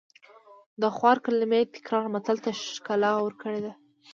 [0.81, 3.73] د خوار کلمې تکرار متل ته ښکلا ورکړې ده